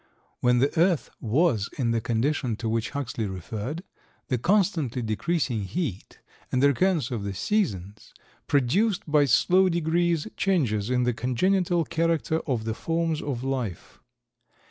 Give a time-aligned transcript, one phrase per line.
[0.39, 3.83] When the earth was in the condition to which Huxley referred,
[4.29, 6.19] the constantly decreasing heat,
[6.51, 8.11] and the recurrence of the seasons
[8.47, 13.99] produced, by slow degrees, changes in the congenital character of the forms of life.